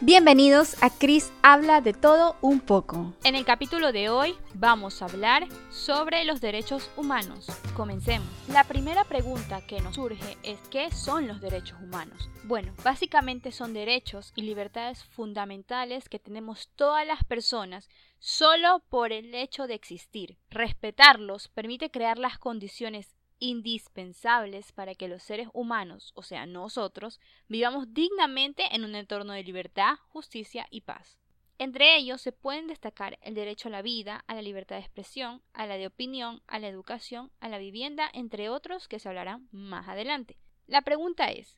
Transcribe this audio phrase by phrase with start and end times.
[0.00, 3.14] Bienvenidos a Chris Habla de todo un poco.
[3.22, 7.46] En el capítulo de hoy vamos a hablar sobre los derechos humanos.
[7.76, 8.28] Comencemos.
[8.48, 12.28] La primera pregunta que nos surge es ¿qué son los derechos humanos?
[12.42, 17.88] Bueno, básicamente son derechos y libertades fundamentales que tenemos todas las personas
[18.18, 20.38] solo por el hecho de existir.
[20.50, 27.92] Respetarlos permite crear las condiciones indispensables para que los seres humanos, o sea, nosotros, vivamos
[27.92, 31.18] dignamente en un entorno de libertad, justicia y paz.
[31.58, 35.40] Entre ellos se pueden destacar el derecho a la vida, a la libertad de expresión,
[35.52, 39.48] a la de opinión, a la educación, a la vivienda, entre otros que se hablarán
[39.52, 40.36] más adelante.
[40.66, 41.56] La pregunta es,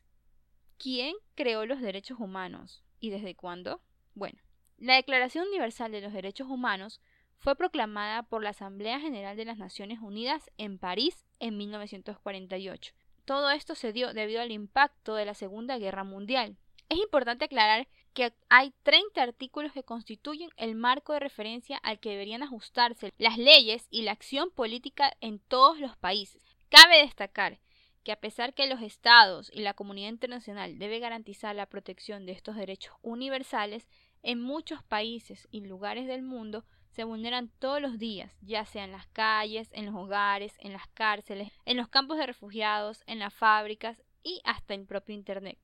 [0.77, 3.81] ¿quién creó los derechos humanos y desde cuándo?
[4.13, 4.39] Bueno,
[4.77, 7.01] la Declaración Universal de los Derechos Humanos
[7.37, 12.93] fue proclamada por la Asamblea General de las Naciones Unidas en París en 1948.
[13.25, 16.57] Todo esto se dio debido al impacto de la Segunda Guerra Mundial.
[16.89, 22.09] Es importante aclarar que hay 30 artículos que constituyen el marco de referencia al que
[22.09, 26.41] deberían ajustarse las leyes y la acción política en todos los países.
[26.69, 27.59] Cabe destacar
[28.03, 32.31] que a pesar que los estados y la comunidad internacional debe garantizar la protección de
[32.31, 33.85] estos derechos universales,
[34.23, 38.91] en muchos países y lugares del mundo se vulneran todos los días, ya sea en
[38.91, 43.33] las calles, en los hogares, en las cárceles, en los campos de refugiados, en las
[43.33, 45.59] fábricas y hasta en propio Internet.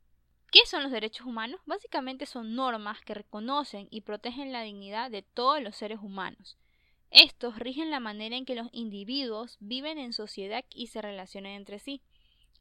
[0.52, 1.60] ¿Qué son los derechos humanos?
[1.66, 6.60] Básicamente son normas que reconocen y protegen la dignidad de todos los seres humanos.
[7.10, 11.80] Estos rigen la manera en que los individuos viven en sociedad y se relacionan entre
[11.80, 12.04] sí,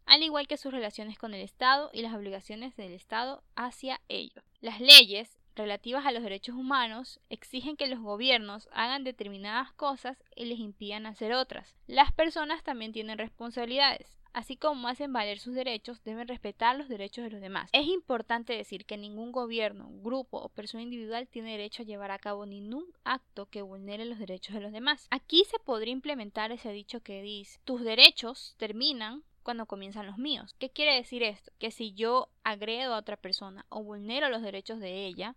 [0.06, 4.42] al igual que sus relaciones con el Estado y las obligaciones del Estado hacia ellos.
[4.60, 10.46] Las leyes relativas a los derechos humanos exigen que los gobiernos hagan determinadas cosas y
[10.46, 11.76] les impidan hacer otras.
[11.86, 14.18] Las personas también tienen responsabilidades.
[14.32, 17.68] Así como hacen valer sus derechos, deben respetar los derechos de los demás.
[17.72, 22.18] Es importante decir que ningún gobierno, grupo o persona individual tiene derecho a llevar a
[22.18, 25.06] cabo ningún acto que vulnere los derechos de los demás.
[25.10, 30.54] Aquí se podría implementar ese dicho que dice, tus derechos terminan cuando comienzan los míos.
[30.58, 31.52] ¿Qué quiere decir esto?
[31.58, 35.36] Que si yo agredo a otra persona o vulnero los derechos de ella,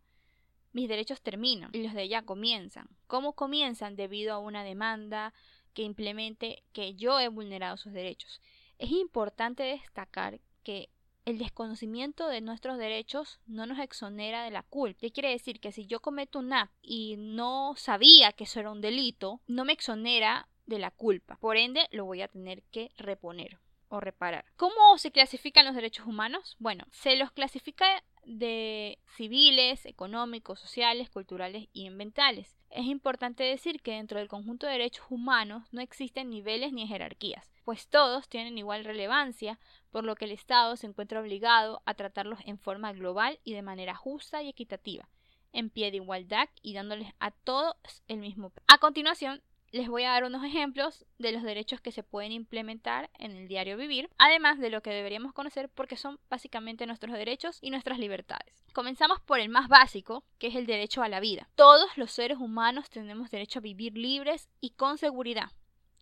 [0.75, 2.90] mis derechos terminan y los de ella comienzan.
[3.08, 3.96] ¿Cómo comienzan?
[3.96, 5.34] Debido a una demanda
[5.74, 8.41] que implemente que yo he vulnerado sus derechos.
[8.78, 10.90] Es importante destacar que
[11.24, 15.00] el desconocimiento de nuestros derechos no nos exonera de la culpa.
[15.00, 15.62] ¿Qué quiere decir?
[15.62, 19.63] Que si yo cometo un acto y no sabía que eso era un delito, no
[19.63, 21.38] me exonera de la culpa.
[21.38, 23.59] Por ende, lo voy a tener que reponer
[24.00, 24.45] reparar.
[24.56, 26.56] ¿Cómo se clasifican los derechos humanos?
[26.59, 27.85] Bueno, se los clasifica
[28.25, 32.57] de civiles, económicos, sociales, culturales y ambientales.
[32.69, 37.51] Es importante decir que dentro del conjunto de derechos humanos no existen niveles ni jerarquías,
[37.63, 39.59] pues todos tienen igual relevancia,
[39.91, 43.62] por lo que el Estado se encuentra obligado a tratarlos en forma global y de
[43.62, 45.07] manera justa y equitativa,
[45.53, 47.75] en pie de igualdad y dándoles a todos
[48.07, 48.51] el mismo.
[48.67, 49.41] A continuación,
[49.75, 53.50] les voy a dar unos ejemplos de los derechos que se pueden implementar en el
[53.50, 58.00] diario vivir, además de lo que deberíamos conocer porque son básicamente nuestros derechos y nuestras
[58.00, 58.63] libertades.
[58.72, 61.50] Comenzamos por el más básico, que es el derecho a la vida.
[61.56, 65.52] Todos los seres humanos tenemos derecho a vivir libres y con seguridad.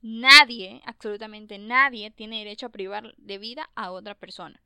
[0.04, 4.62] Nadie, absolutamente nadie, tiene derecho a privar de vida a otra persona.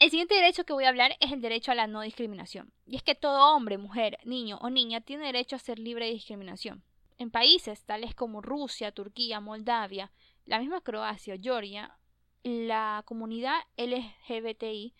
[0.00, 2.72] El siguiente derecho que voy a hablar es el derecho a la no discriminación.
[2.86, 6.12] Y es que todo hombre, mujer, niño o niña tiene derecho a ser libre de
[6.12, 6.82] discriminación.
[7.18, 10.12] En países tales como Rusia, Turquía, Moldavia,
[10.44, 11.98] la misma Croacia o Georgia,
[12.44, 14.94] la comunidad LGBTI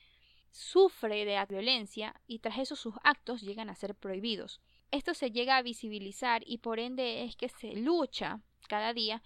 [0.51, 4.61] sufre de violencia y tras eso sus actos llegan a ser prohibidos.
[4.91, 9.23] Esto se llega a visibilizar y por ende es que se lucha cada día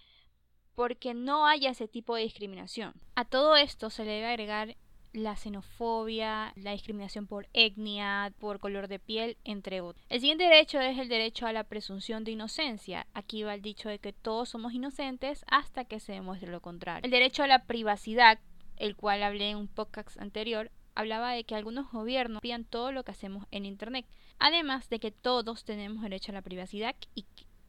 [0.75, 2.93] porque no haya ese tipo de discriminación.
[3.15, 4.77] A todo esto se le debe agregar
[5.13, 10.03] la xenofobia, la discriminación por etnia, por color de piel, entre otros.
[10.09, 13.07] El siguiente derecho es el derecho a la presunción de inocencia.
[13.13, 17.05] Aquí va el dicho de que todos somos inocentes hasta que se demuestre lo contrario.
[17.05, 18.39] El derecho a la privacidad,
[18.77, 23.03] el cual hablé en un podcast anterior, hablaba de que algunos gobiernos piden todo lo
[23.03, 24.05] que hacemos en Internet.
[24.39, 27.25] Además de que todos tenemos derecho a la privacidad y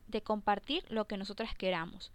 [0.07, 2.13] de compartir lo que nosotras queramos.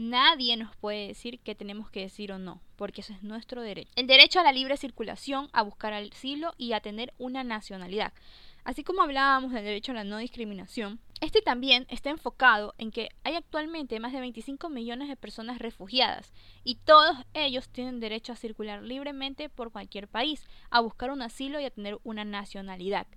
[0.00, 3.90] Nadie nos puede decir qué tenemos que decir o no, porque eso es nuestro derecho.
[3.96, 8.12] El derecho a la libre circulación, a buscar asilo y a tener una nacionalidad.
[8.62, 13.08] Así como hablábamos del derecho a la no discriminación, este también está enfocado en que
[13.24, 18.36] hay actualmente más de 25 millones de personas refugiadas y todos ellos tienen derecho a
[18.36, 23.08] circular libremente por cualquier país, a buscar un asilo y a tener una nacionalidad.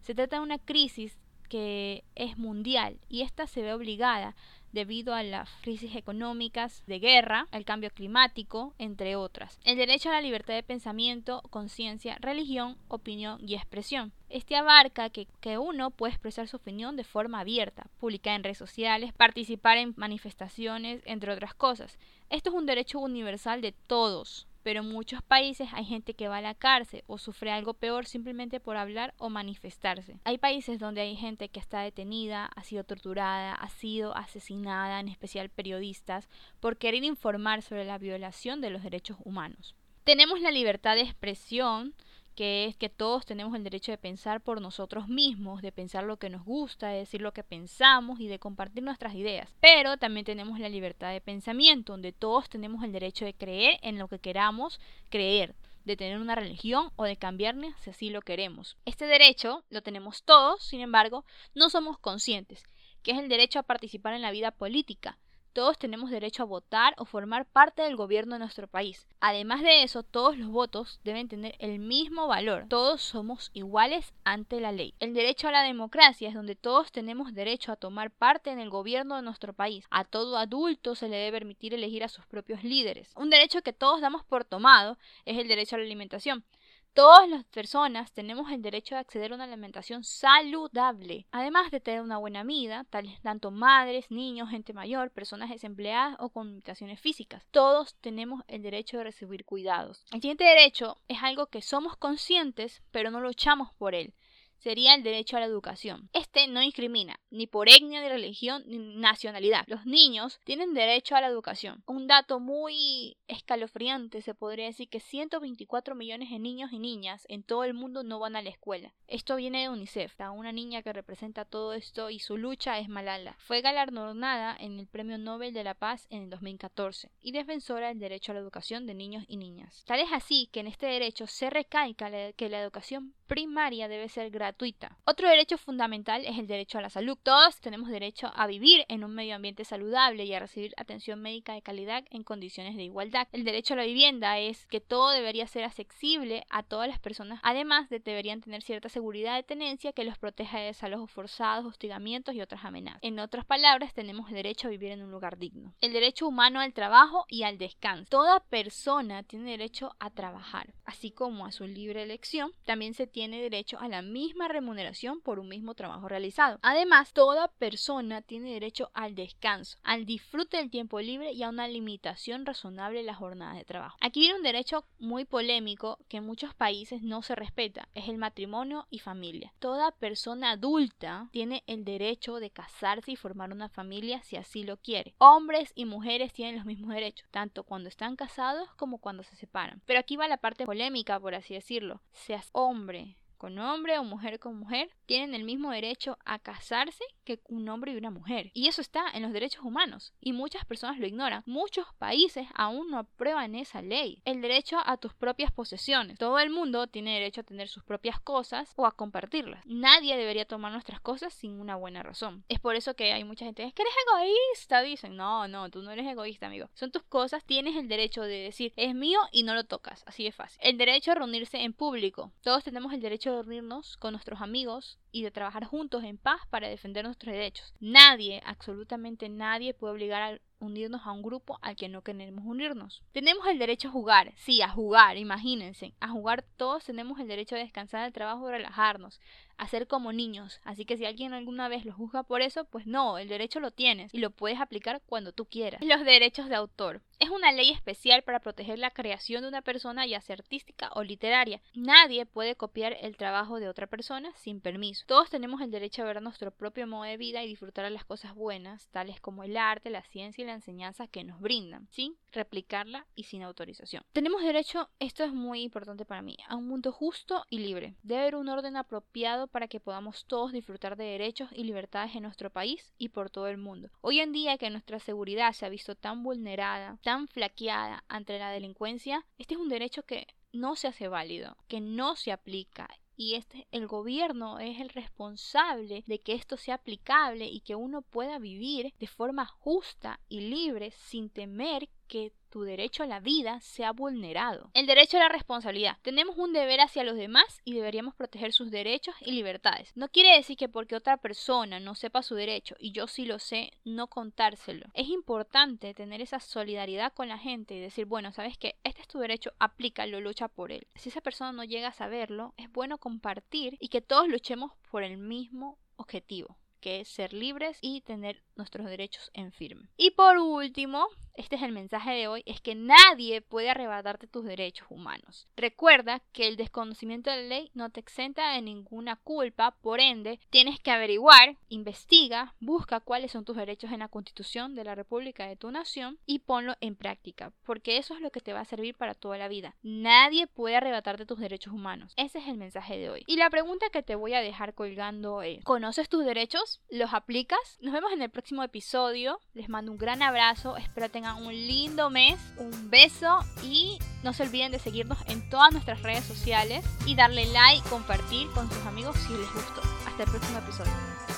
[0.00, 1.18] Se trata de una crisis
[1.50, 4.34] que es mundial y esta se ve obligada
[4.72, 9.58] debido a las crisis económicas, de guerra, el cambio climático, entre otras.
[9.64, 14.12] El derecho a la libertad de pensamiento, conciencia, religión, opinión y expresión.
[14.28, 18.58] Este abarca que, que, uno puede expresar su opinión de forma abierta, publicar en redes
[18.58, 21.98] sociales, participar en manifestaciones, entre otras cosas.
[22.30, 26.38] Esto es un derecho universal de todos, pero en muchos países hay gente que va
[26.38, 30.20] a la cárcel o sufre algo peor simplemente por hablar o manifestarse.
[30.24, 35.08] Hay países donde hay gente que está detenida, ha sido torturada, ha sido asesinada, en
[35.08, 36.28] especial periodistas,
[36.60, 39.74] por querer informar sobre la violación de los derechos humanos.
[40.04, 41.94] Tenemos la libertad de expresión,
[42.34, 46.18] que es que todos tenemos el derecho de pensar por nosotros mismos, de pensar lo
[46.18, 49.48] que nos gusta, de decir lo que pensamos y de compartir nuestras ideas.
[49.60, 53.98] Pero también tenemos la libertad de pensamiento, donde todos tenemos el derecho de creer en
[53.98, 55.54] lo que queramos creer
[55.84, 58.76] de tener una religión o de cambiarnos si así lo queremos.
[58.84, 61.24] Este derecho lo tenemos todos, sin embargo,
[61.54, 62.64] no somos conscientes,
[63.02, 65.18] que es el derecho a participar en la vida política,
[65.52, 69.06] todos tenemos derecho a votar o formar parte del gobierno de nuestro país.
[69.20, 72.66] Además de eso, todos los votos deben tener el mismo valor.
[72.68, 74.94] Todos somos iguales ante la ley.
[75.00, 78.70] El derecho a la democracia es donde todos tenemos derecho a tomar parte en el
[78.70, 79.84] gobierno de nuestro país.
[79.90, 83.12] A todo adulto se le debe permitir elegir a sus propios líderes.
[83.16, 86.44] Un derecho que todos damos por tomado es el derecho a la alimentación.
[86.92, 92.00] Todas las personas tenemos el derecho de acceder a una alimentación saludable, además de tener
[92.00, 92.84] una buena vida,
[93.22, 97.46] tanto madres, niños, gente mayor, personas desempleadas o con limitaciones físicas.
[97.52, 100.04] Todos tenemos el derecho de recibir cuidados.
[100.10, 104.12] El siguiente derecho es algo que somos conscientes, pero no luchamos por él
[104.60, 106.10] sería el derecho a la educación.
[106.32, 109.64] Este no discrimina ni por etnia, ni religión, ni nacionalidad.
[109.66, 111.82] Los niños tienen derecho a la educación.
[111.86, 117.42] Un dato muy escalofriante se podría decir que 124 millones de niños y niñas en
[117.42, 118.94] todo el mundo no van a la escuela.
[119.08, 123.34] Esto viene de UNICEF, una niña que representa todo esto y su lucha es Malala.
[123.40, 127.98] Fue galardonada en el Premio Nobel de la Paz en el 2014 y defensora del
[127.98, 129.82] derecho a la educación de niños y niñas.
[129.84, 134.28] Tal es así que en este derecho se recalca que la educación primaria debe ser
[134.28, 134.98] gratuita.
[135.04, 137.16] Otro derecho fundamental es el derecho a la salud.
[137.22, 141.54] Todos tenemos derecho a vivir en un medio ambiente saludable y a recibir atención médica
[141.54, 143.28] de calidad en condiciones de igualdad.
[143.30, 147.38] El derecho a la vivienda es que todo debería ser accesible a todas las personas,
[147.44, 152.34] además de deberían tener cierta seguridad de tenencia que los proteja de desalojos forzados, hostigamientos
[152.34, 152.98] y otras amenazas.
[153.02, 155.72] En otras palabras, tenemos derecho a vivir en un lugar digno.
[155.80, 158.10] El derecho humano al trabajo y al descanso.
[158.10, 162.50] Toda persona tiene derecho a trabajar, así como a su libre elección.
[162.64, 166.58] También se tiene tiene derecho a la misma remuneración por un mismo trabajo realizado.
[166.62, 171.68] Además, toda persona tiene derecho al descanso, al disfrute del tiempo libre y a una
[171.68, 173.98] limitación razonable en las jornadas de trabajo.
[174.00, 178.16] Aquí viene un derecho muy polémico que en muchos países no se respeta, es el
[178.16, 179.52] matrimonio y familia.
[179.58, 184.78] Toda persona adulta tiene el derecho de casarse y formar una familia si así lo
[184.78, 185.12] quiere.
[185.18, 189.82] Hombres y mujeres tienen los mismos derechos, tanto cuando están casados como cuando se separan.
[189.84, 192.00] Pero aquí va la parte polémica, por así decirlo.
[192.12, 193.09] Seas hombre,
[193.40, 197.92] con hombre o mujer con mujer, tienen el mismo derecho a casarse que un hombre
[197.92, 198.50] y una mujer.
[198.52, 200.12] Y eso está en los derechos humanos.
[200.20, 201.42] Y muchas personas lo ignoran.
[201.46, 204.20] Muchos países aún no aprueban esa ley.
[204.26, 206.18] El derecho a tus propias posesiones.
[206.18, 209.64] Todo el mundo tiene derecho a tener sus propias cosas o a compartirlas.
[209.64, 212.44] Nadie debería tomar nuestras cosas sin una buena razón.
[212.48, 214.82] Es por eso que hay mucha gente que eres egoísta.
[214.82, 216.68] Dicen, no, no, tú no eres egoísta, amigo.
[216.74, 220.04] Son tus cosas, tienes el derecho de decir, es mío y no lo tocas.
[220.06, 220.60] Así de fácil.
[220.62, 222.32] El derecho a reunirse en público.
[222.42, 226.40] Todos tenemos el derecho de reunirnos con nuestros amigos y de trabajar juntos en paz
[226.50, 227.74] para defender nuestros derechos.
[227.80, 233.02] Nadie, absolutamente nadie puede obligar a unirnos a un grupo al que no queremos unirnos.
[233.12, 237.56] Tenemos el derecho a jugar, sí, a jugar, imagínense, a jugar todos tenemos el derecho
[237.56, 239.20] a descansar del trabajo relajarnos,
[239.56, 240.60] a ser como niños.
[240.64, 243.70] Así que si alguien alguna vez lo juzga por eso, pues no, el derecho lo
[243.70, 245.82] tienes y lo puedes aplicar cuando tú quieras.
[245.82, 247.02] Los derechos de autor.
[247.18, 251.02] Es una ley especial para proteger la creación de una persona, ya sea artística o
[251.02, 251.60] literaria.
[251.74, 254.99] Nadie puede copiar el trabajo de otra persona sin permiso.
[255.06, 258.04] Todos tenemos el derecho a ver nuestro propio modo de vida y disfrutar de las
[258.04, 262.16] cosas buenas, tales como el arte, la ciencia y la enseñanza que nos brindan, sin
[262.32, 264.04] replicarla y sin autorización.
[264.12, 267.94] Tenemos derecho, esto es muy importante para mí, a un mundo justo y libre.
[268.02, 272.22] Debe haber un orden apropiado para que podamos todos disfrutar de derechos y libertades en
[272.22, 273.90] nuestro país y por todo el mundo.
[274.00, 278.50] Hoy en día que nuestra seguridad se ha visto tan vulnerada, tan flaqueada ante la
[278.50, 282.88] delincuencia, este es un derecho que no se hace válido, que no se aplica
[283.20, 288.00] y este el gobierno es el responsable de que esto sea aplicable y que uno
[288.00, 293.60] pueda vivir de forma justa y libre sin temer que tu derecho a la vida
[293.60, 294.70] sea vulnerado.
[294.74, 295.96] El derecho a la responsabilidad.
[296.02, 299.92] Tenemos un deber hacia los demás y deberíamos proteger sus derechos y libertades.
[299.96, 303.38] No quiere decir que porque otra persona no sepa su derecho y yo sí lo
[303.38, 304.86] sé, no contárselo.
[304.94, 309.08] Es importante tener esa solidaridad con la gente y decir, bueno, sabes que este es
[309.08, 310.86] tu derecho, aplícalo, lucha por él.
[310.96, 315.02] Si esa persona no llega a saberlo, es bueno compartir y que todos luchemos por
[315.02, 319.88] el mismo objetivo que es ser libres y tener nuestros derechos en firme.
[319.96, 324.44] Y por último, este es el mensaje de hoy, es que nadie puede arrebatarte tus
[324.44, 325.48] derechos humanos.
[325.56, 330.38] Recuerda que el desconocimiento de la ley no te exenta de ninguna culpa, por ende,
[330.50, 335.46] tienes que averiguar, investiga, busca cuáles son tus derechos en la constitución de la República
[335.46, 338.66] de tu nación y ponlo en práctica, porque eso es lo que te va a
[338.66, 339.74] servir para toda la vida.
[339.82, 342.12] Nadie puede arrebatarte tus derechos humanos.
[342.16, 343.24] Ese es el mensaje de hoy.
[343.26, 346.82] Y la pregunta que te voy a dejar colgando es, ¿conoces tus derechos?
[346.90, 347.78] ¿Los aplicas?
[347.80, 349.38] Nos vemos en el episodio.
[349.54, 354.42] Les mando un gran abrazo, espero tengan un lindo mes, un beso y no se
[354.42, 359.16] olviden de seguirnos en todas nuestras redes sociales y darle like, compartir con sus amigos
[359.16, 359.80] si les gustó.
[360.06, 361.29] Hasta el próximo episodio.